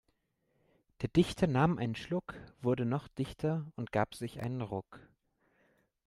Der 1.03 1.09
Dichter 1.09 1.45
nahm 1.45 1.77
einen 1.77 1.93
Schluck, 1.93 2.33
wurde 2.59 2.85
noch 2.87 3.07
dichter 3.07 3.67
und 3.75 3.91
gab 3.91 4.15
sich 4.15 4.41
einen 4.41 4.61
Ruck. 4.61 4.99